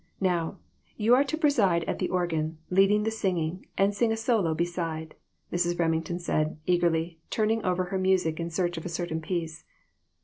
[0.19, 0.57] Now,
[0.97, 5.13] you are to preside at the organ, lead the singing, and sing a solo beside,"
[5.53, 5.77] Mrs.
[5.77, 9.63] Remington said, eagerly, turning over her music in search of a certain piece.